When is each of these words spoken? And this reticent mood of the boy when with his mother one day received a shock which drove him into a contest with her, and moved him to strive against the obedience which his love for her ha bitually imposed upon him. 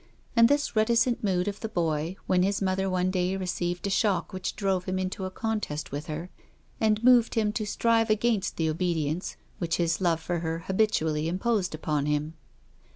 And 0.35 0.49
this 0.49 0.75
reticent 0.75 1.23
mood 1.23 1.47
of 1.47 1.59
the 1.59 1.69
boy 1.69 2.15
when 2.25 2.39
with 2.39 2.47
his 2.47 2.59
mother 2.59 2.89
one 2.89 3.11
day 3.11 3.37
received 3.37 3.85
a 3.85 3.91
shock 3.91 4.33
which 4.33 4.55
drove 4.55 4.85
him 4.85 4.97
into 4.97 5.25
a 5.25 5.29
contest 5.29 5.91
with 5.91 6.07
her, 6.07 6.31
and 6.79 7.03
moved 7.03 7.35
him 7.35 7.53
to 7.53 7.67
strive 7.67 8.09
against 8.09 8.57
the 8.57 8.67
obedience 8.67 9.35
which 9.59 9.75
his 9.77 10.01
love 10.01 10.19
for 10.19 10.39
her 10.39 10.57
ha 10.65 10.73
bitually 10.73 11.27
imposed 11.27 11.75
upon 11.75 12.07
him. 12.07 12.33